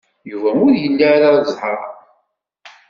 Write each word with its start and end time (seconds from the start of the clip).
Yuba 0.29 0.49
ur 0.65 0.73
ili 0.85 1.05
ara 1.13 1.29
zzheṛ. 1.47 1.79